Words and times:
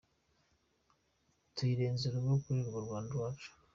Tuyirenze 1.55 2.03
urugo 2.07 2.31
ari 2.51 2.61
rwo 2.67 2.79
Rwanda 2.85 3.09
rwacu. 3.15 3.49